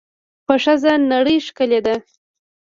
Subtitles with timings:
[0.45, 1.95] په ښځه نړۍ ښکلې ده.